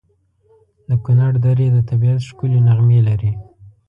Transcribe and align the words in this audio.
د 0.89 0.91
کنړ 1.05 1.31
درې 1.47 1.67
د 1.75 1.77
طبیعت 1.89 2.19
ښکلي 2.29 2.59
نغمې 2.67 2.99
لري. 3.07 3.31